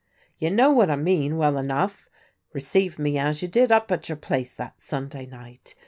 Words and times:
"You 0.39 0.49
know 0.49 0.71
what 0.71 0.89
I 0.89 0.95
mean 0.95 1.37
well 1.37 1.59
enough— 1.59 2.09
^receive 2.55 2.97
mc 2.97 3.19
as 3.19 3.39
jTOU 3.41 3.51
did 3.51 3.71
up 3.71 3.91
at 3.91 4.09
your 4.09 4.15
place 4.15 4.55
that 4.55 4.81
Sunday 4.81 5.27
night. 5.27 5.75